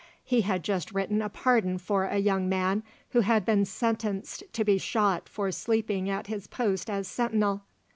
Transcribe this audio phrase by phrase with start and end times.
[0.23, 4.63] He had just written a pardon for a young man who had been sentenced to
[4.63, 7.61] be shot for sleeping at his post as sentinel.